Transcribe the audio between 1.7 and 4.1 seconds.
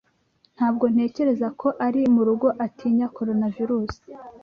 ari murugo atinya Coronavirusi